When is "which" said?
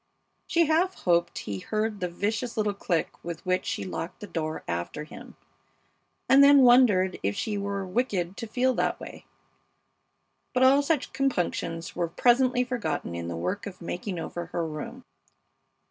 3.45-3.67